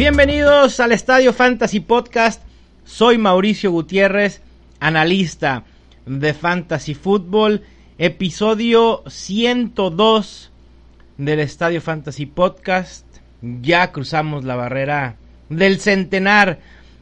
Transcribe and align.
Bienvenidos 0.00 0.80
al 0.80 0.92
Estadio 0.92 1.34
Fantasy 1.34 1.80
Podcast. 1.80 2.42
Soy 2.84 3.18
Mauricio 3.18 3.70
Gutiérrez, 3.70 4.40
analista 4.80 5.64
de 6.06 6.32
Fantasy 6.32 6.94
Football. 6.94 7.64
Episodio 7.98 9.02
102 9.06 10.52
del 11.18 11.40
Estadio 11.40 11.82
Fantasy 11.82 12.24
Podcast. 12.24 13.04
Ya 13.42 13.92
cruzamos 13.92 14.46
la 14.46 14.56
barrera 14.56 15.16
del 15.50 15.78
centenar 15.80 16.60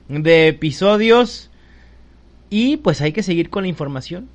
de 0.08 0.48
episodios. 0.48 1.52
Y 2.50 2.78
pues 2.78 3.00
hay 3.00 3.12
que 3.12 3.22
seguir 3.22 3.48
con 3.48 3.62
la 3.62 3.68
información. 3.68 4.28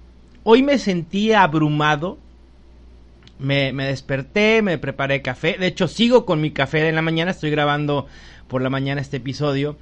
Hoy 0.43 0.63
me 0.63 0.77
sentí 0.77 1.33
abrumado. 1.33 2.17
Me, 3.39 3.73
desperté, 3.73 4.61
me 4.61 4.77
preparé 4.77 5.21
café. 5.21 5.57
De 5.59 5.67
hecho, 5.67 5.89
sigo 5.89 6.25
con 6.25 6.39
mi 6.39 6.51
café 6.51 6.81
de 6.81 6.93
la 6.93 7.01
mañana. 7.01 7.31
Estoy 7.31 7.51
grabando 7.51 8.07
por 8.53 8.61
la 8.61 8.69
mañana 8.69 9.01
este 9.01 9.17
episodio. 9.17 9.77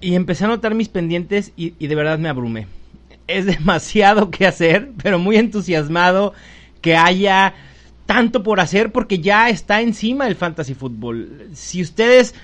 Y 0.00 0.14
empecé 0.14 0.44
a 0.44 0.48
notar 0.48 0.76
mis 0.76 0.88
pendientes 0.88 1.52
y, 1.56 1.70
de 1.70 1.94
verdad 1.96 2.20
me 2.20 2.28
abrumé. 2.28 2.68
Es 3.26 3.46
demasiado 3.58 4.30
que 4.30 4.46
hacer, 4.46 4.92
pero 5.02 5.18
muy 5.18 5.36
entusiasmado 5.36 6.34
que 6.80 6.96
haya 6.96 7.52
tanto 8.06 8.44
por 8.44 8.60
hacer 8.60 8.92
porque 8.92 9.18
ya 9.18 9.48
está 9.48 9.80
encima 9.80 10.28
el 10.28 10.36
fantasy 10.36 10.74
fútbol. 10.74 11.48
Si 11.52 11.82
ustedes 11.82 12.36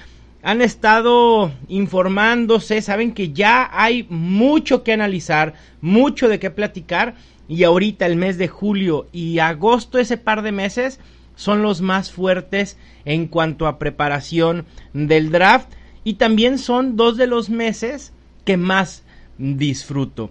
han 0.42 0.62
estado 0.62 1.52
informándose, 1.68 2.82
saben 2.82 3.12
que 3.12 3.32
ya 3.32 3.70
hay 3.72 4.06
mucho 4.08 4.82
que 4.82 4.92
analizar, 4.92 5.54
mucho 5.80 6.28
de 6.28 6.40
qué 6.40 6.50
platicar 6.50 7.14
y 7.46 7.62
ahorita 7.62 8.04
el 8.04 8.16
mes 8.16 8.36
de 8.36 8.48
julio 8.48 9.06
y 9.12 9.38
agosto, 9.38 9.98
ese 10.00 10.16
par 10.16 10.42
de 10.42 10.50
meses, 10.50 10.98
son 11.40 11.62
los 11.62 11.80
más 11.80 12.12
fuertes 12.12 12.76
en 13.06 13.26
cuanto 13.26 13.66
a 13.66 13.78
preparación 13.78 14.66
del 14.92 15.30
draft 15.30 15.70
y 16.04 16.14
también 16.14 16.58
son 16.58 16.96
dos 16.96 17.16
de 17.16 17.26
los 17.26 17.48
meses 17.48 18.12
que 18.44 18.58
más 18.58 19.04
disfruto. 19.38 20.30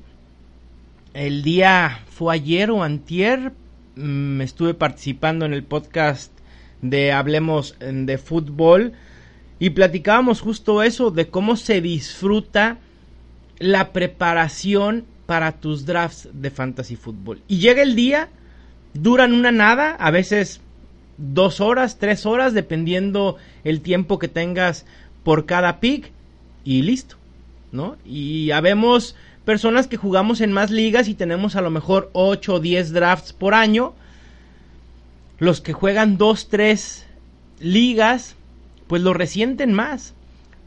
El 1.15 1.41
día 1.41 2.01
fue 2.11 2.35
ayer 2.35 2.69
o 2.69 2.83
antier, 2.83 3.53
me 3.95 4.43
estuve 4.43 4.75
participando 4.75 5.47
en 5.47 5.53
el 5.53 5.63
podcast 5.63 6.31
de 6.83 7.11
Hablemos 7.11 7.75
de 7.79 8.17
Fútbol 8.19 8.93
y 9.57 9.71
platicábamos 9.71 10.41
justo 10.41 10.83
eso 10.83 11.09
de 11.09 11.27
cómo 11.27 11.55
se 11.55 11.81
disfruta 11.81 12.77
la 13.57 13.93
preparación 13.93 15.05
para 15.25 15.53
tus 15.53 15.87
drafts 15.87 16.29
de 16.33 16.51
fantasy 16.51 16.95
fútbol. 16.95 17.41
Y 17.47 17.57
llega 17.57 17.81
el 17.81 17.95
día, 17.95 18.29
duran 18.93 19.33
una 19.33 19.51
nada, 19.51 19.95
a 19.95 20.11
veces 20.11 20.61
dos 21.19 21.59
horas, 21.59 21.99
tres 21.99 22.25
horas, 22.25 22.53
dependiendo 22.53 23.35
el 23.63 23.81
tiempo 23.81 24.17
que 24.17 24.29
tengas 24.29 24.85
por 25.23 25.45
cada 25.45 25.79
pick 25.79 26.11
y 26.63 26.81
listo, 26.81 27.17
¿no? 27.71 27.97
Y 28.05 28.51
habemos 28.51 29.15
personas 29.45 29.87
que 29.87 29.97
jugamos 29.97 30.41
en 30.41 30.51
más 30.51 30.71
ligas 30.71 31.07
y 31.07 31.13
tenemos 31.13 31.55
a 31.55 31.61
lo 31.61 31.69
mejor 31.69 32.09
8 32.13 32.55
o 32.55 32.59
10 32.59 32.93
drafts 32.93 33.33
por 33.33 33.53
año. 33.53 33.93
Los 35.39 35.61
que 35.61 35.73
juegan 35.73 36.17
2, 36.17 36.49
3 36.49 37.05
ligas, 37.59 38.35
pues 38.87 39.01
lo 39.01 39.13
resienten 39.13 39.73
más, 39.73 40.13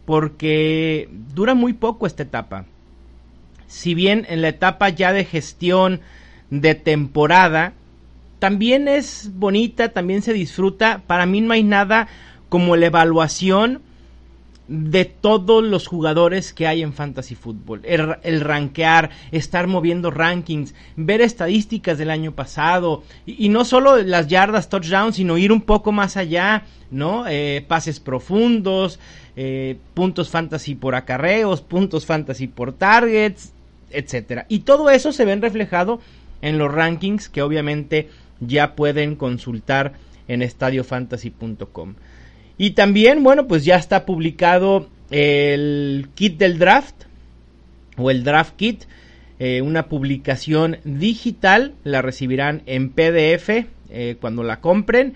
porque 0.05 1.09
dura 1.35 1.55
muy 1.55 1.73
poco 1.73 2.07
esta 2.07 2.25
etapa. 2.25 2.67
Si 3.69 3.95
bien 3.95 4.27
en 4.29 4.43
la 4.43 4.49
etapa 4.49 4.91
ya 4.91 5.13
de 5.13 5.25
gestión 5.25 6.01
de 6.51 6.75
temporada, 6.75 7.73
también 8.43 8.89
es 8.89 9.31
bonita, 9.35 9.91
también 9.91 10.21
se 10.21 10.33
disfruta. 10.33 11.05
Para 11.07 11.27
mí 11.27 11.41
no 11.41 11.53
hay 11.53 11.63
nada 11.63 12.09
como 12.49 12.75
la 12.75 12.87
evaluación 12.87 13.83
de 14.67 15.05
todos 15.05 15.63
los 15.63 15.87
jugadores 15.87 16.53
que 16.53 16.67
hay 16.67 16.83
en 16.83 16.93
fantasy 16.93 17.37
fútbol. 17.37 17.83
El, 17.85 18.17
el, 18.25 18.41
rankear, 18.41 19.11
estar 19.31 19.69
moviendo 19.69 20.11
rankings, 20.11 20.75
ver 20.97 21.21
estadísticas 21.21 21.99
del 21.99 22.11
año 22.11 22.33
pasado 22.33 23.05
y, 23.27 23.47
y, 23.47 23.49
no 23.49 23.65
solo 23.65 23.99
las 23.99 24.27
yardas, 24.27 24.69
touchdowns, 24.69 25.15
sino 25.15 25.39
ir 25.39 25.53
un 25.53 25.61
poco 25.61 25.93
más 25.93 26.17
allá, 26.17 26.65
¿no? 26.91 27.29
Eh, 27.29 27.65
pases 27.69 28.01
profundos, 28.01 28.99
eh, 29.37 29.77
puntos 29.95 30.31
fantasy 30.31 30.75
por 30.75 30.97
acarreos, 30.97 31.61
puntos 31.61 32.07
fantasy 32.07 32.49
por 32.49 32.73
targets, 32.73 33.53
etcétera. 33.91 34.47
Y 34.49 34.61
todo 34.61 34.91
eso 34.91 35.13
se 35.13 35.25
ven 35.25 35.43
reflejado 35.43 36.01
en 36.43 36.59
los 36.59 36.73
rankings 36.73 37.29
que 37.29 37.41
obviamente 37.41 38.11
ya 38.47 38.75
pueden 38.75 39.17
consultar 39.17 39.95
en 40.29 40.43
estadiofantasy.com. 40.43 41.95
Y 42.59 42.71
también, 42.71 43.23
bueno, 43.23 43.49
pues 43.49 43.65
ya 43.65 43.77
está 43.77 44.05
publicado 44.05 44.89
el 45.11 46.09
kit 46.15 46.39
del 46.39 46.59
draft 46.59 46.95
o 47.97 48.11
el 48.11 48.25
draft 48.25 48.57
kit, 48.57 48.85
eh, 49.39 49.63
una 49.63 49.87
publicación 49.87 50.79
digital, 50.85 51.75
la 51.85 52.03
recibirán 52.03 52.63
en 52.67 52.91
PDF 52.91 53.67
eh, 53.91 54.17
cuando 54.21 54.43
la 54.43 54.61
compren, 54.61 55.15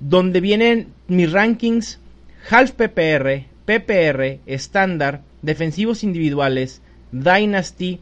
donde 0.00 0.40
vienen 0.40 0.88
mis 1.08 1.30
rankings 1.30 2.00
half 2.48 2.72
PPR, 2.72 3.44
PPR, 3.66 4.40
estándar, 4.46 5.22
defensivos 5.42 6.02
individuales, 6.02 6.80
Dynasty, 7.12 8.00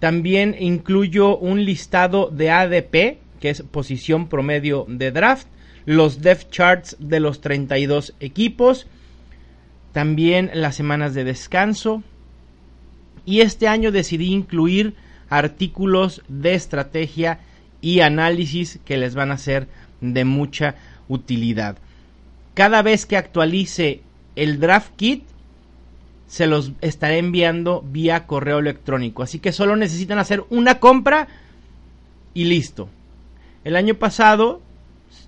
también 0.00 0.56
incluyo 0.58 1.36
un 1.36 1.64
listado 1.64 2.30
de 2.30 2.50
ADP, 2.50 3.18
que 3.40 3.50
es 3.50 3.62
posición 3.62 4.28
promedio 4.28 4.84
de 4.88 5.10
draft, 5.10 5.46
los 5.84 6.20
depth 6.20 6.50
charts 6.50 6.96
de 6.98 7.20
los 7.20 7.40
32 7.40 8.14
equipos, 8.20 8.86
también 9.92 10.50
las 10.54 10.76
semanas 10.76 11.14
de 11.14 11.24
descanso. 11.24 12.02
Y 13.24 13.40
este 13.40 13.68
año 13.68 13.92
decidí 13.92 14.32
incluir 14.32 14.94
artículos 15.28 16.22
de 16.28 16.54
estrategia 16.54 17.40
y 17.80 18.00
análisis 18.00 18.80
que 18.84 18.96
les 18.96 19.14
van 19.14 19.30
a 19.30 19.38
ser 19.38 19.68
de 20.00 20.24
mucha 20.24 20.74
utilidad. 21.08 21.78
Cada 22.54 22.82
vez 22.82 23.06
que 23.06 23.16
actualice 23.16 24.02
el 24.36 24.60
draft 24.60 24.92
kit, 24.96 25.24
se 26.26 26.46
los 26.46 26.72
estaré 26.82 27.18
enviando 27.18 27.82
vía 27.82 28.26
correo 28.26 28.58
electrónico. 28.58 29.22
Así 29.22 29.38
que 29.38 29.52
solo 29.52 29.76
necesitan 29.76 30.18
hacer 30.18 30.44
una 30.50 30.78
compra 30.78 31.28
y 32.34 32.44
listo. 32.44 32.88
El 33.64 33.76
año 33.76 33.94
pasado 33.94 34.60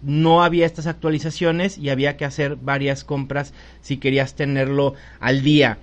no 0.03 0.43
había 0.43 0.67
estas 0.67 0.87
actualizaciones 0.87 1.79
y 1.79 1.91
había 1.91 2.17
que 2.17 2.25
hacer 2.25 2.57
varias 2.57 3.05
compras 3.05 3.53
si 3.81 3.99
querías 3.99 4.35
tenerlo 4.35 4.95
al 5.19 5.43
día. 5.43 5.79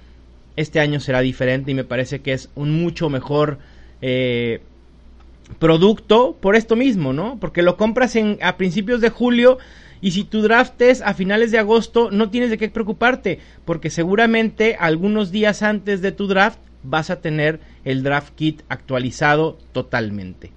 Este 0.55 0.79
año 0.79 0.99
será 0.99 1.21
diferente 1.21 1.71
y 1.71 1.75
me 1.75 1.83
parece 1.83 2.21
que 2.21 2.33
es 2.33 2.49
un 2.55 2.81
mucho 2.81 3.09
mejor 3.09 3.59
eh, 4.01 4.61
producto 5.59 6.35
por 6.39 6.55
esto 6.55 6.75
mismo, 6.75 7.13
¿no? 7.13 7.37
Porque 7.39 7.61
lo 7.61 7.77
compras 7.77 8.15
en, 8.15 8.39
a 8.41 8.57
principios 8.57 9.01
de 9.01 9.09
julio 9.09 9.57
y 10.01 10.11
si 10.11 10.23
tu 10.23 10.41
draft 10.41 10.81
es 10.81 11.01
a 11.01 11.13
finales 11.13 11.51
de 11.51 11.59
agosto 11.59 12.11
no 12.11 12.29
tienes 12.29 12.49
de 12.49 12.57
qué 12.57 12.69
preocuparte 12.69 13.39
porque 13.65 13.89
seguramente 13.89 14.77
algunos 14.79 15.31
días 15.31 15.63
antes 15.63 16.01
de 16.01 16.11
tu 16.11 16.27
draft 16.27 16.59
vas 16.83 17.09
a 17.09 17.21
tener 17.21 17.59
el 17.83 18.03
draft 18.03 18.33
kit 18.35 18.61
actualizado 18.69 19.57
totalmente. 19.71 20.51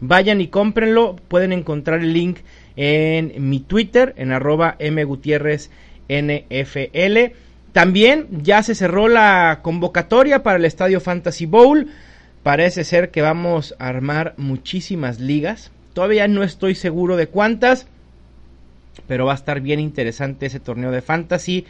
Vayan 0.00 0.40
y 0.40 0.48
cómprenlo. 0.48 1.16
Pueden 1.28 1.52
encontrar 1.52 2.00
el 2.00 2.12
link 2.12 2.38
en 2.76 3.32
mi 3.48 3.60
Twitter, 3.60 4.14
en 4.16 4.32
arroba 4.32 4.76
mgutierrezNFL. 4.80 7.34
También 7.72 8.26
ya 8.42 8.62
se 8.62 8.74
cerró 8.74 9.08
la 9.08 9.60
convocatoria 9.62 10.42
para 10.42 10.56
el 10.56 10.64
Estadio 10.64 11.00
Fantasy 11.00 11.46
Bowl. 11.46 11.88
Parece 12.42 12.84
ser 12.84 13.10
que 13.10 13.22
vamos 13.22 13.74
a 13.78 13.88
armar 13.88 14.34
muchísimas 14.36 15.20
ligas. 15.20 15.70
Todavía 15.92 16.26
no 16.26 16.42
estoy 16.42 16.74
seguro 16.74 17.16
de 17.16 17.26
cuántas, 17.26 17.86
pero 19.06 19.26
va 19.26 19.32
a 19.32 19.36
estar 19.36 19.60
bien 19.60 19.78
interesante 19.78 20.46
ese 20.46 20.60
torneo 20.60 20.90
de 20.90 21.02
fantasy 21.02 21.66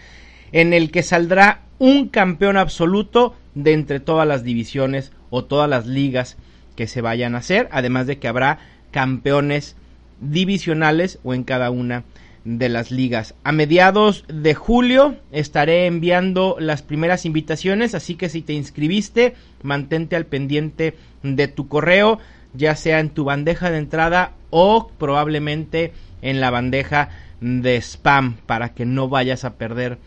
en 0.53 0.73
el 0.73 0.91
que 0.91 1.03
saldrá 1.03 1.63
un 1.79 2.09
campeón 2.09 2.57
absoluto 2.57 3.35
de 3.55 3.73
entre 3.73 4.01
todas 4.01 4.27
las 4.27 4.45
divisiones 4.45 5.13
o 5.31 5.45
todas 5.45 5.69
las 5.69 5.87
ligas 5.87 6.37
que 6.81 6.87
se 6.87 7.03
vayan 7.03 7.35
a 7.35 7.41
hacer, 7.41 7.69
además 7.73 8.07
de 8.07 8.19
que 8.19 8.27
habrá 8.27 8.59
campeones 8.91 9.77
divisionales 10.23 11.19
o 11.25 11.35
en 11.35 11.45
cada 11.45 11.71
una 11.71 12.05
de 12.47 12.71
las 12.71 12.91
ligas. 12.91 13.35
A 13.45 13.53
mediados 13.53 14.25
de 14.29 14.55
julio 14.55 15.17
estaré 15.31 15.85
enviando 15.85 16.57
las 16.59 16.81
primeras 16.81 17.27
invitaciones, 17.27 17.95
así 17.95 18.15
que 18.15 18.31
si 18.31 18.41
te 18.41 18.55
inscribiste, 18.55 19.35
mantente 19.63 20.17
al 20.17 20.25
pendiente 20.25 20.97
de 21.23 21.49
tu 21.49 21.69
correo, 21.69 22.19
ya 22.55 22.75
sea 22.77 23.01
en 23.01 23.11
tu 23.11 23.25
bandeja 23.25 23.71
de 23.71 23.77
entrada 23.77 24.33
o 24.49 24.91
probablemente 24.97 25.93
en 26.23 26.41
la 26.41 26.49
bandeja 26.49 27.11
de 27.43 27.77
spam 27.77 28.39
para 28.47 28.71
que 28.71 28.87
no 28.87 29.11
vayas 29.11 29.45
a 29.45 29.57
perder 29.57 29.99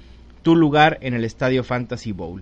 tu 0.42 0.56
lugar 0.56 0.98
en 1.02 1.14
el 1.14 1.24
Estadio 1.24 1.64
Fantasy 1.64 2.14
Bowl. 2.14 2.42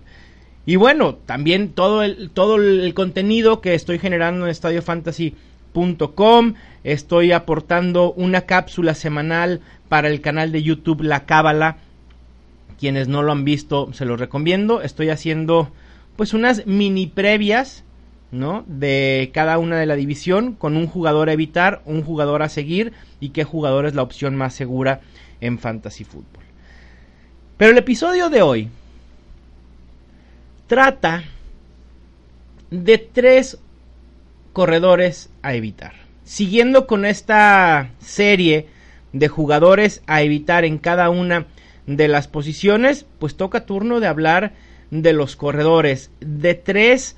Y 0.64 0.76
bueno, 0.76 1.16
también 1.16 1.70
todo 1.70 2.02
el, 2.02 2.30
todo 2.30 2.54
el 2.56 2.94
contenido 2.94 3.60
que 3.60 3.74
estoy 3.74 3.98
generando 3.98 4.44
en 4.44 4.50
estadiofantasy.com. 4.50 6.54
Estoy 6.84 7.32
aportando 7.32 8.12
una 8.12 8.42
cápsula 8.42 8.94
semanal 8.94 9.60
para 9.88 10.06
el 10.08 10.20
canal 10.20 10.52
de 10.52 10.62
YouTube 10.62 11.02
La 11.02 11.26
Cábala. 11.26 11.78
Quienes 12.78 13.08
no 13.08 13.22
lo 13.22 13.32
han 13.32 13.44
visto, 13.44 13.92
se 13.92 14.04
los 14.04 14.20
recomiendo. 14.20 14.82
Estoy 14.82 15.10
haciendo 15.10 15.72
pues 16.16 16.32
unas 16.34 16.66
mini 16.66 17.08
previas, 17.08 17.82
¿no? 18.30 18.64
De 18.68 19.32
cada 19.34 19.58
una 19.58 19.78
de 19.78 19.86
la 19.86 19.96
división 19.96 20.54
con 20.54 20.76
un 20.76 20.86
jugador 20.86 21.28
a 21.28 21.32
evitar, 21.32 21.82
un 21.86 22.02
jugador 22.02 22.42
a 22.42 22.48
seguir 22.48 22.92
y 23.18 23.30
qué 23.30 23.42
jugador 23.44 23.86
es 23.86 23.94
la 23.94 24.02
opción 24.02 24.36
más 24.36 24.54
segura 24.54 25.00
en 25.40 25.58
fantasy 25.58 26.04
fútbol. 26.04 26.44
Pero 27.56 27.72
el 27.72 27.78
episodio 27.78 28.30
de 28.30 28.42
hoy 28.42 28.68
trata 30.72 31.24
de 32.70 32.96
tres 32.96 33.58
corredores 34.54 35.28
a 35.42 35.52
evitar. 35.52 35.92
Siguiendo 36.24 36.86
con 36.86 37.04
esta 37.04 37.90
serie 37.98 38.68
de 39.12 39.28
jugadores 39.28 40.02
a 40.06 40.22
evitar 40.22 40.64
en 40.64 40.78
cada 40.78 41.10
una 41.10 41.44
de 41.86 42.08
las 42.08 42.26
posiciones, 42.26 43.04
pues 43.18 43.36
toca 43.36 43.66
turno 43.66 44.00
de 44.00 44.06
hablar 44.06 44.54
de 44.90 45.12
los 45.12 45.36
corredores. 45.36 46.10
De 46.20 46.54
tres 46.54 47.16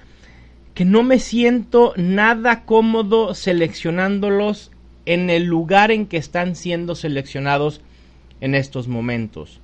que 0.75 0.85
no 0.85 1.05
me 1.05 1.21
siento 1.21 1.93
nada 1.97 2.65
cómodo 2.65 3.37
seleccionándolos 3.37 4.73
en 5.06 5.31
el 5.31 5.45
lugar 5.45 5.93
en 5.93 6.06
que 6.06 6.17
están 6.17 6.56
siendo 6.56 6.97
seleccionados 6.97 7.83
en 8.41 8.56
estos 8.56 8.89
momentos. 8.89 9.61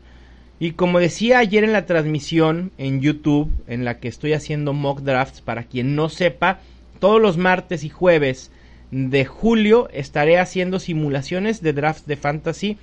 Y 0.62 0.72
como 0.72 1.00
decía 1.00 1.38
ayer 1.38 1.64
en 1.64 1.72
la 1.72 1.86
transmisión 1.86 2.70
en 2.76 3.00
YouTube, 3.00 3.50
en 3.66 3.86
la 3.86 3.98
que 3.98 4.08
estoy 4.08 4.34
haciendo 4.34 4.74
mock 4.74 5.00
drafts, 5.00 5.40
para 5.40 5.64
quien 5.64 5.96
no 5.96 6.10
sepa, 6.10 6.60
todos 6.98 7.20
los 7.20 7.38
martes 7.38 7.82
y 7.82 7.88
jueves 7.88 8.50
de 8.90 9.24
julio 9.24 9.88
estaré 9.90 10.38
haciendo 10.38 10.78
simulaciones 10.78 11.62
de 11.62 11.72
drafts 11.72 12.06
de 12.06 12.16
fantasy 12.16 12.76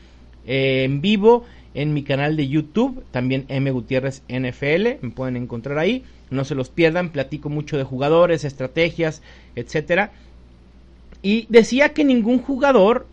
eh, 0.48 0.86
en 0.86 1.02
vivo 1.02 1.46
en 1.76 1.94
mi 1.94 2.02
canal 2.02 2.36
de 2.36 2.48
YouTube, 2.48 3.04
también 3.12 3.46
M 3.50 3.70
Gutiérrez 3.70 4.24
NFL, 4.28 5.06
me 5.06 5.12
pueden 5.14 5.38
encontrar 5.38 5.78
ahí, 5.78 6.04
no 6.32 6.44
se 6.46 6.56
los 6.56 6.70
pierdan, 6.70 7.12
platico 7.12 7.50
mucho 7.50 7.78
de 7.78 7.84
jugadores, 7.84 8.44
estrategias, 8.44 9.22
etcétera. 9.56 10.12
Y 11.22 11.46
decía 11.50 11.90
que 11.90 12.04
ningún 12.04 12.40
jugador, 12.40 13.06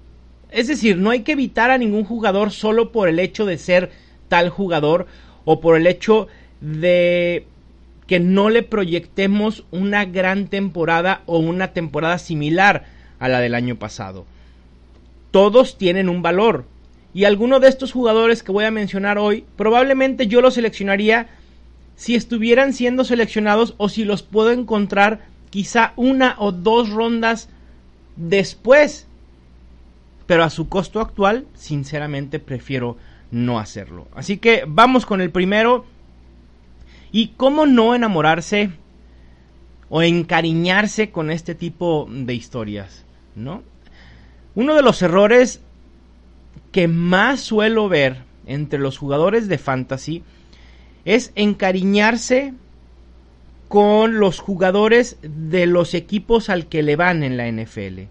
es 0.50 0.68
decir, 0.68 0.96
no 0.96 1.10
hay 1.10 1.20
que 1.20 1.32
evitar 1.32 1.70
a 1.70 1.76
ningún 1.76 2.04
jugador 2.04 2.52
solo 2.52 2.90
por 2.90 3.10
el 3.10 3.18
hecho 3.18 3.44
de 3.44 3.58
ser 3.58 3.90
tal 4.28 4.50
jugador 4.50 5.06
o 5.44 5.60
por 5.60 5.76
el 5.76 5.86
hecho 5.86 6.28
de 6.60 7.46
que 8.06 8.20
no 8.20 8.50
le 8.50 8.62
proyectemos 8.62 9.64
una 9.70 10.04
gran 10.04 10.48
temporada 10.48 11.22
o 11.26 11.38
una 11.38 11.72
temporada 11.72 12.18
similar 12.18 12.84
a 13.18 13.28
la 13.28 13.40
del 13.40 13.54
año 13.54 13.76
pasado. 13.76 14.26
Todos 15.30 15.78
tienen 15.78 16.08
un 16.08 16.22
valor 16.22 16.64
y 17.12 17.24
alguno 17.24 17.60
de 17.60 17.68
estos 17.68 17.92
jugadores 17.92 18.42
que 18.42 18.52
voy 18.52 18.64
a 18.64 18.70
mencionar 18.70 19.18
hoy 19.18 19.44
probablemente 19.56 20.26
yo 20.26 20.40
los 20.40 20.54
seleccionaría 20.54 21.28
si 21.96 22.14
estuvieran 22.14 22.72
siendo 22.72 23.04
seleccionados 23.04 23.74
o 23.78 23.88
si 23.88 24.04
los 24.04 24.22
puedo 24.22 24.50
encontrar 24.50 25.20
quizá 25.50 25.92
una 25.96 26.34
o 26.38 26.52
dos 26.52 26.90
rondas 26.90 27.48
después. 28.16 29.06
Pero 30.26 30.42
a 30.42 30.50
su 30.50 30.68
costo 30.68 31.00
actual, 31.00 31.46
sinceramente 31.54 32.40
prefiero 32.40 32.96
no 33.34 33.58
hacerlo. 33.58 34.06
Así 34.14 34.38
que 34.38 34.62
vamos 34.66 35.04
con 35.04 35.20
el 35.20 35.30
primero. 35.30 35.84
¿Y 37.10 37.28
cómo 37.36 37.66
no 37.66 37.94
enamorarse 37.94 38.70
o 39.88 40.02
encariñarse 40.02 41.10
con 41.10 41.30
este 41.30 41.54
tipo 41.54 42.08
de 42.08 42.32
historias? 42.32 43.04
¿No? 43.34 43.62
Uno 44.54 44.76
de 44.76 44.82
los 44.82 45.02
errores 45.02 45.60
que 46.70 46.86
más 46.86 47.40
suelo 47.40 47.88
ver 47.88 48.22
entre 48.46 48.78
los 48.78 48.98
jugadores 48.98 49.48
de 49.48 49.58
fantasy 49.58 50.22
es 51.04 51.32
encariñarse 51.34 52.54
con 53.66 54.20
los 54.20 54.38
jugadores 54.38 55.18
de 55.22 55.66
los 55.66 55.94
equipos 55.94 56.50
al 56.50 56.66
que 56.66 56.84
le 56.84 56.94
van 56.94 57.24
en 57.24 57.36
la 57.36 57.50
NFL. 57.50 58.02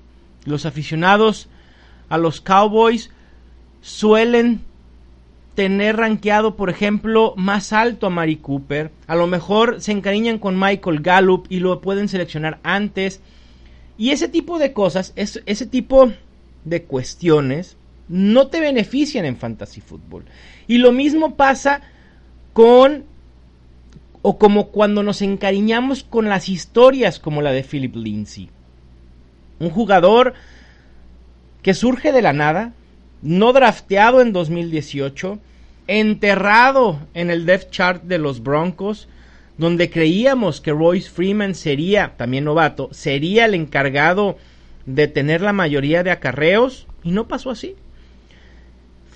Los 0.43 0.65
aficionados 0.65 1.47
a 2.09 2.17
los 2.17 2.41
Cowboys 2.41 3.09
suelen 3.81 4.61
tener 5.55 5.97
rankeado, 5.97 6.55
por 6.55 6.69
ejemplo, 6.69 7.33
más 7.37 7.73
alto 7.73 8.07
a 8.07 8.09
Mari 8.09 8.37
Cooper. 8.37 8.91
A 9.07 9.15
lo 9.15 9.27
mejor 9.27 9.81
se 9.81 9.91
encariñan 9.91 10.39
con 10.39 10.59
Michael 10.59 11.01
Gallup 11.01 11.45
y 11.49 11.59
lo 11.59 11.81
pueden 11.81 12.09
seleccionar 12.09 12.59
antes. 12.63 13.21
Y 13.97 14.11
ese 14.11 14.27
tipo 14.27 14.59
de 14.59 14.73
cosas, 14.73 15.13
ese 15.15 15.65
tipo 15.65 16.11
de 16.65 16.83
cuestiones, 16.83 17.77
no 18.07 18.47
te 18.47 18.59
benefician 18.59 19.25
en 19.25 19.37
fantasy 19.37 19.81
fútbol. 19.81 20.25
Y 20.67 20.77
lo 20.77 20.91
mismo 20.91 21.35
pasa 21.35 21.81
con 22.53 23.05
o 24.21 24.37
como 24.37 24.69
cuando 24.69 25.03
nos 25.03 25.21
encariñamos 25.21 26.03
con 26.03 26.29
las 26.29 26.47
historias 26.47 27.19
como 27.19 27.41
la 27.41 27.51
de 27.51 27.63
Philip 27.63 27.95
Lindsay. 27.95 28.49
Un 29.59 29.69
jugador 29.69 30.33
que 31.61 31.73
surge 31.73 32.11
de 32.11 32.21
la 32.21 32.33
nada, 32.33 32.73
no 33.23 33.53
drafteado 33.53 34.21
en 34.21 34.33
2018, 34.33 35.39
enterrado 35.87 36.99
en 37.13 37.31
el 37.31 37.45
depth 37.45 37.71
chart 37.71 38.03
de 38.03 38.17
los 38.17 38.43
Broncos, 38.43 39.07
donde 39.57 39.89
creíamos 39.89 40.59
que 40.61 40.71
Royce 40.71 41.09
Freeman 41.09 41.55
sería, 41.55 42.13
también 42.17 42.43
novato, 42.43 42.89
sería 42.91 43.45
el 43.45 43.55
encargado 43.55 44.37
de 44.85 45.07
tener 45.07 45.41
la 45.41 45.53
mayoría 45.53 46.03
de 46.03 46.11
acarreos, 46.11 46.85
y 47.03 47.11
no 47.11 47.27
pasó 47.27 47.49
así. 47.49 47.75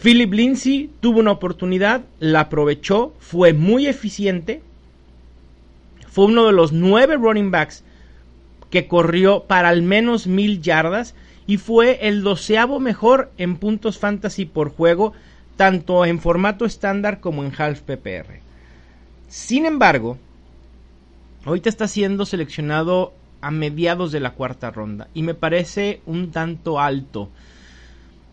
Philip 0.02 0.32
Lindsay 0.32 0.90
tuvo 1.02 1.20
una 1.20 1.32
oportunidad, 1.32 2.02
la 2.20 2.42
aprovechó, 2.42 3.14
fue 3.20 3.54
muy 3.54 3.88
eficiente, 3.88 4.62
fue 6.08 6.26
uno 6.26 6.46
de 6.46 6.54
los 6.54 6.72
nueve 6.72 7.16
running 7.16 7.52
backs 7.52 7.84
que 8.70 8.88
corrió 8.88 9.44
para 9.44 9.70
al 9.70 9.82
menos 9.82 10.28
mil 10.28 10.62
yardas 10.62 11.14
y 11.48 11.58
fue 11.58 12.08
el 12.08 12.22
doceavo 12.22 12.80
mejor 12.80 13.32
en 13.38 13.58
puntos 13.58 13.98
fantasy 13.98 14.46
por 14.46 14.70
juego, 14.70 15.14
tanto 15.56 16.06
en 16.06 16.20
formato 16.20 16.66
estándar 16.66 17.22
como 17.22 17.44
en 17.44 17.54
half 17.58 17.82
PPR. 17.82 18.42
Sin 19.30 19.66
embargo, 19.66 20.18
ahorita 21.46 21.70
está 21.70 21.88
siendo 21.88 22.26
seleccionado 22.26 23.14
a 23.40 23.50
mediados 23.50 24.12
de 24.12 24.20
la 24.20 24.32
cuarta 24.32 24.72
ronda 24.72 25.08
y 25.14 25.24
me 25.24 25.34
parece 25.34 26.02
un 26.06 26.32
tanto 26.32 26.80
alto 26.80 27.30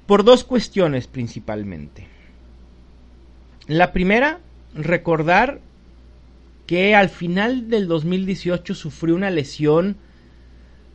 por 0.06 0.24
dos 0.24 0.44
cuestiones 0.44 1.06
principalmente. 1.06 2.08
La 3.68 3.92
primera, 3.92 4.40
recordar 4.74 5.60
que 6.66 6.94
al 6.94 7.10
final 7.10 7.70
del 7.70 7.86
2018 7.86 8.74
sufrió 8.74 9.14
una 9.14 9.30
lesión 9.30 9.96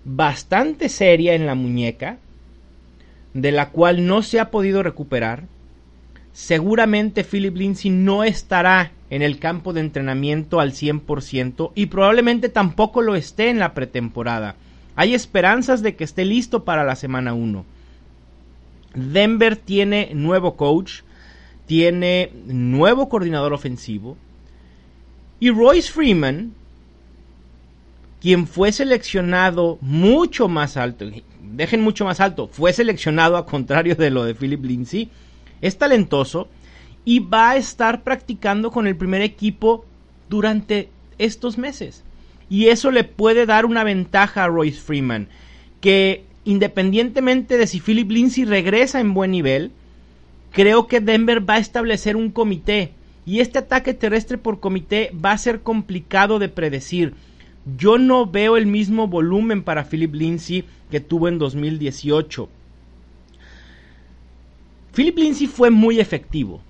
bastante 0.06 0.90
seria 0.90 1.36
en 1.36 1.46
la 1.46 1.56
muñeca, 1.56 2.18
de 3.34 3.52
la 3.52 3.70
cual 3.70 4.06
no 4.06 4.22
se 4.22 4.40
ha 4.40 4.50
podido 4.52 4.84
recuperar. 4.84 5.44
Seguramente 6.34 7.24
Philip 7.24 7.56
Lindsay 7.56 7.92
no 7.92 8.24
estará 8.24 8.92
en 9.10 9.22
el 9.22 9.40
campo 9.40 9.74
de 9.74 9.82
entrenamiento 9.82 10.60
al 10.60 10.72
100% 10.72 11.72
y 11.76 11.88
probablemente 11.88 12.50
tampoco 12.50 13.02
lo 13.02 13.16
esté 13.16 13.50
en 13.50 13.60
la 13.60 13.74
pretemporada. 13.74 14.56
Hay 14.96 15.14
esperanzas 15.14 15.82
de 15.82 15.96
que 15.96 16.04
esté 16.04 16.26
listo 16.26 16.64
para 16.64 16.84
la 16.84 16.96
semana 16.96 17.34
1. 17.34 17.66
Denver 18.96 19.56
tiene 19.56 20.12
nuevo 20.14 20.56
coach, 20.56 21.02
tiene 21.66 22.32
nuevo 22.46 23.10
coordinador 23.10 23.54
ofensivo 23.54 24.18
y 25.40 25.52
Royce 25.52 25.92
Freeman 25.92 26.54
quien 28.22 28.48
fue 28.48 28.72
seleccionado 28.72 29.78
mucho 29.82 30.48
más 30.48 30.78
alto, 30.78 31.06
dejen 31.42 31.82
mucho 31.82 32.06
más 32.06 32.20
alto, 32.20 32.48
fue 32.48 32.74
seleccionado 32.74 33.38
a 33.38 33.46
contrario 33.46 33.96
de 33.96 34.10
lo 34.10 34.24
de 34.24 34.36
Philip 34.36 34.64
Lindsay, 34.64 35.10
es 35.62 35.78
talentoso 35.78 36.48
y 37.06 37.20
va 37.20 37.52
a 37.52 37.58
estar 37.58 38.04
practicando 38.04 38.72
con 38.72 38.88
el 38.88 38.96
primer 38.96 39.22
equipo 39.22 39.86
durante 40.30 40.90
estos 41.18 41.58
meses. 41.58 42.04
Y 42.50 42.68
eso 42.68 42.92
le 42.92 43.04
puede 43.04 43.46
dar 43.46 43.66
una 43.66 43.84
ventaja 43.84 44.44
a 44.44 44.48
Royce 44.48 44.80
Freeman, 44.80 45.28
que 45.82 46.24
independientemente 46.46 47.58
de 47.58 47.68
si 47.68 47.80
Philip 47.80 48.10
Lindsay 48.10 48.44
regresa 48.44 49.00
en 49.00 49.14
buen 49.14 49.32
nivel, 49.32 49.72
creo 50.52 50.88
que 50.88 51.00
Denver 51.00 51.48
va 51.48 51.56
a 51.56 51.60
establecer 51.60 52.16
un 52.16 52.32
comité 52.32 52.94
y 53.26 53.42
este 53.42 53.60
ataque 53.60 53.94
terrestre 53.94 54.38
por 54.38 54.60
comité 54.60 55.12
va 55.14 55.32
a 55.32 55.38
ser 55.38 55.62
complicado 55.62 56.40
de 56.40 56.50
predecir. 56.50 57.14
Yo 57.78 57.98
no 57.98 58.26
veo 58.26 58.58
el 58.58 58.66
mismo 58.66 59.08
volumen 59.08 59.64
para 59.64 59.84
Philip 59.84 60.14
Lindsay 60.14 60.66
que 60.90 61.00
tuvo 61.00 61.28
en 61.28 61.38
2018. 61.38 62.50
Philip 64.94 65.18
Lindsay 65.18 65.48
fue 65.48 65.70
muy 65.70 66.00
efectivo, 66.00 66.62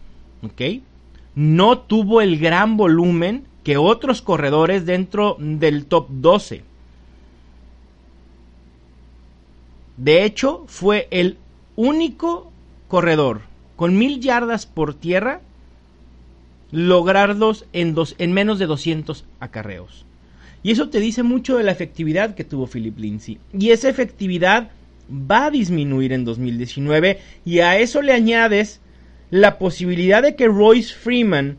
¿ok? 0.44 0.82
No 1.36 1.80
tuvo 1.80 2.22
el 2.22 2.38
gran 2.38 2.76
volumen 2.76 3.46
que 3.64 3.78
otros 3.78 4.22
corredores 4.22 4.86
dentro 4.86 5.38
del 5.40 5.86
top 5.86 6.08
12. 6.10 6.64
De 9.98 10.24
hecho, 10.24 10.64
fue 10.68 11.08
el 11.12 11.38
único 11.76 12.52
corredor 12.88 13.42
con 13.76 13.98
mil 13.98 14.20
yardas 14.20 14.66
por 14.66 14.94
tierra 14.94 15.42
lograrlos 16.72 17.66
en, 17.74 17.96
en 18.18 18.34
menos 18.34 18.60
de 18.60 18.66
200 18.66 19.26
acarreos. 19.40 20.06
Y 20.64 20.72
eso 20.72 20.90
te 20.90 21.00
dice 21.00 21.24
mucho 21.24 21.58
de 21.58 21.64
la 21.64 21.72
efectividad 21.72 22.36
que 22.36 22.44
tuvo 22.44 22.68
Philip 22.68 22.98
Lindsay. 22.98 23.40
Y 23.58 23.72
esa 23.72 23.90
efectividad 23.90 24.70
va 25.10 25.46
a 25.46 25.52
disminuir 25.52 26.14
en 26.14 26.26
2019 26.26 27.20
y 27.46 27.60
a 27.60 27.78
eso 27.78 28.02
le 28.02 28.14
añades 28.14 28.82
la 29.32 29.58
posibilidad 29.58 30.22
de 30.22 30.36
que 30.36 30.48
Royce 30.48 30.94
Freeman 30.94 31.58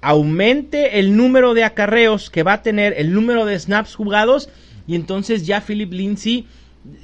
aumente 0.00 0.98
el 0.98 1.16
número 1.16 1.54
de 1.54 1.64
acarreos 1.64 2.30
que 2.30 2.42
va 2.42 2.54
a 2.54 2.62
tener, 2.62 2.94
el 2.96 3.12
número 3.12 3.44
de 3.44 3.58
snaps 3.58 3.94
jugados 3.94 4.48
y 4.86 4.94
entonces 4.94 5.46
ya 5.46 5.60
Philip 5.60 5.92
Lindsay 5.92 6.46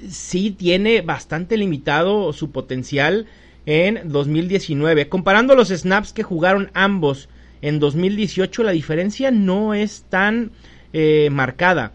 sí 0.09 0.50
tiene 0.50 1.00
bastante 1.00 1.56
limitado 1.56 2.33
su 2.33 2.50
potencial 2.50 3.26
en 3.66 4.09
2019. 4.11 5.09
Comparando 5.09 5.54
los 5.54 5.68
snaps 5.68 6.12
que 6.12 6.23
jugaron 6.23 6.71
ambos 6.75 7.28
en 7.64 7.80
2018, 7.80 8.62
la 8.62 8.73
diferencia 8.73 9.30
no 9.30 9.73
es 9.73 10.04
tan 10.11 10.50
eh, 10.92 11.30
marcada. 11.33 11.92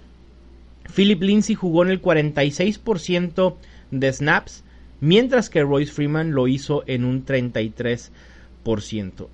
Philip 0.95 1.21
Lindsay 1.21 1.53
jugó 1.53 1.83
en 1.83 1.91
el 1.91 2.01
46% 2.01 3.55
de 3.91 4.11
snaps, 4.11 4.63
mientras 4.99 5.47
que 5.51 5.61
Royce 5.61 5.91
Freeman 5.91 6.31
lo 6.31 6.47
hizo 6.47 6.83
en 6.87 7.05
un 7.05 7.23
33%. 7.23 8.09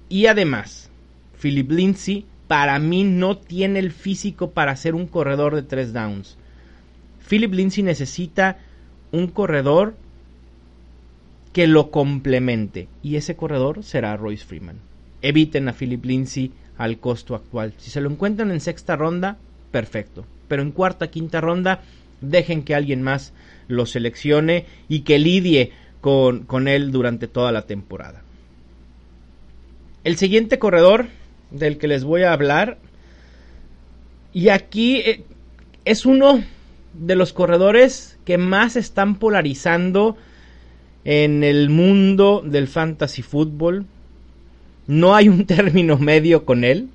Y 0.10 0.25
además, 0.25 0.89
Philip 1.42 1.72
Lindsay 1.72 2.25
para 2.50 2.80
mí 2.80 3.06
no 3.06 3.38
tiene 3.38 3.80
el 3.80 3.94
físico 3.94 4.51
para 4.51 4.75
ser 4.75 4.94
un 4.94 5.08
corredor 5.08 5.56
de 5.56 5.63
tres 5.63 5.94
downs. 5.94 6.38
Philip 7.30 7.54
Lindsay 7.54 7.82
necesita 7.82 8.58
un 9.13 9.27
corredor 9.27 9.96
que 11.54 11.65
lo 11.65 11.92
complemente 11.92 12.89
y 13.01 13.15
ese 13.15 13.38
corredor 13.38 13.86
será 13.86 14.18
Royce 14.18 14.44
Freeman. 14.44 14.85
Eviten 15.27 15.67
a 15.67 15.74
Philip 15.74 16.03
Lindsay 16.05 16.51
al 16.77 17.00
costo 17.00 17.36
actual. 17.36 17.74
Si 17.77 17.89
se 17.89 18.01
lo 18.01 18.10
encuentran 18.10 18.51
en 18.51 18.60
sexta 18.60 18.96
ronda, 18.96 19.38
perfecto. 19.72 20.25
Pero 20.48 20.62
en 20.62 20.72
cuarta, 20.72 21.10
quinta 21.10 21.41
ronda, 21.41 21.82
dejen 22.22 22.63
que 22.63 22.75
alguien 22.75 23.01
más 23.01 23.34
lo 23.67 23.86
seleccione 23.86 24.65
y 24.88 25.01
que 25.01 25.20
lidie 25.20 25.72
con, 26.01 26.44
con 26.44 26.67
él 26.67 26.91
durante 26.91 27.27
toda 27.27 27.51
la 27.51 27.63
temporada. 27.63 28.22
El 30.03 30.17
siguiente 30.17 30.60
corredor 30.60 31.08
del 31.50 31.77
que 31.77 31.88
les 31.88 32.03
voy 32.03 32.24
a 32.24 32.34
hablar, 32.34 32.77
y 34.34 34.50
aquí 34.50 34.98
eh, 34.98 35.24
es 35.86 36.05
uno 36.05 36.44
de 36.94 37.15
los 37.15 37.34
corredores 37.34 38.17
que 38.25 38.38
más 38.38 38.75
están 38.75 39.15
polarizando 39.17 40.17
en 41.05 41.44
el 41.44 41.70
mundo 41.70 42.44
del 42.46 42.67
fantasy 42.67 43.22
fútbol. 43.22 43.86
No 44.88 45.15
hay 45.15 45.30
un 45.30 45.46
término 45.46 45.98
medio 45.98 46.46
con 46.46 46.63
él. 46.63 46.89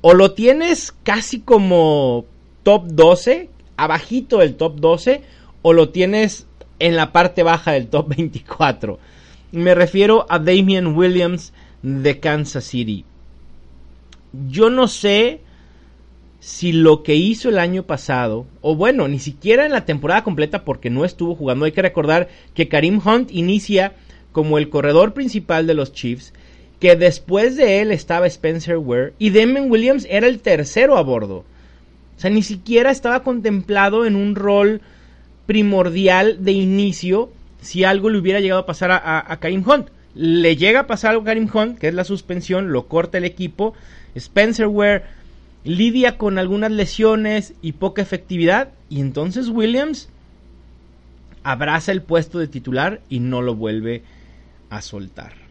O 0.00 0.14
lo 0.14 0.32
tienes 0.32 0.92
casi 1.02 1.40
como 1.40 2.24
top 2.62 2.86
12, 2.88 3.50
abajito 3.76 4.38
del 4.38 4.56
top 4.56 4.76
12, 4.80 5.22
o 5.62 5.72
lo 5.72 5.90
tienes 5.90 6.46
en 6.78 6.96
la 6.96 7.12
parte 7.12 7.42
baja 7.42 7.72
del 7.72 7.88
top 7.88 8.08
24. 8.16 8.98
Me 9.52 9.74
refiero 9.74 10.26
a 10.28 10.38
Damian 10.38 10.96
Williams 10.96 11.52
de 11.82 12.18
Kansas 12.18 12.64
City. 12.64 13.04
Yo 14.48 14.70
no 14.70 14.88
sé 14.88 15.40
si 16.40 16.72
lo 16.72 17.02
que 17.02 17.14
hizo 17.14 17.48
el 17.48 17.58
año 17.58 17.84
pasado, 17.84 18.46
o 18.60 18.76
bueno, 18.76 19.08
ni 19.08 19.18
siquiera 19.18 19.66
en 19.66 19.72
la 19.72 19.84
temporada 19.84 20.22
completa 20.22 20.64
porque 20.64 20.90
no 20.90 21.04
estuvo 21.04 21.34
jugando, 21.34 21.64
hay 21.64 21.72
que 21.72 21.82
recordar 21.82 22.28
que 22.54 22.68
Karim 22.68 23.00
Hunt 23.04 23.30
inicia 23.32 23.94
como 24.32 24.58
el 24.58 24.68
corredor 24.68 25.14
principal 25.14 25.66
de 25.66 25.74
los 25.74 25.92
Chiefs, 25.92 26.34
que 26.80 26.96
después 26.96 27.56
de 27.56 27.80
él 27.80 27.90
estaba 27.90 28.26
Spencer 28.26 28.76
Ware 28.76 29.14
y 29.18 29.30
Damon 29.30 29.70
Williams 29.70 30.06
era 30.10 30.26
el 30.26 30.40
tercero 30.40 30.96
a 30.96 31.02
bordo. 31.02 31.44
O 32.16 32.20
sea, 32.20 32.30
ni 32.30 32.42
siquiera 32.42 32.90
estaba 32.90 33.22
contemplado 33.22 34.06
en 34.06 34.16
un 34.16 34.34
rol 34.34 34.80
primordial 35.46 36.44
de 36.44 36.52
inicio 36.52 37.30
si 37.60 37.84
algo 37.84 38.10
le 38.10 38.18
hubiera 38.18 38.40
llegado 38.40 38.60
a 38.60 38.66
pasar 38.66 38.90
a, 38.90 39.36
Karim 39.40 39.64
Hunt. 39.66 39.88
Le 40.14 40.56
llega 40.56 40.80
a 40.80 40.86
pasar 40.86 41.10
algo 41.10 41.22
a 41.22 41.26
Karim 41.26 41.48
Hunt, 41.52 41.78
que 41.78 41.88
es 41.88 41.94
la 41.94 42.04
suspensión, 42.04 42.72
lo 42.72 42.86
corta 42.88 43.18
el 43.18 43.24
equipo. 43.24 43.74
Spencer 44.14 44.66
Ware 44.66 45.02
lidia 45.64 46.16
con 46.16 46.38
algunas 46.38 46.70
lesiones 46.70 47.54
y 47.60 47.72
poca 47.72 48.00
efectividad 48.00 48.70
y 48.88 49.00
entonces 49.00 49.48
Williams 49.48 50.08
abraza 51.42 51.92
el 51.92 52.02
puesto 52.02 52.38
de 52.38 52.48
titular 52.48 53.00
y 53.08 53.20
no 53.20 53.42
lo 53.42 53.54
vuelve 53.54 54.02
a 54.70 54.80
soltar. 54.80 55.45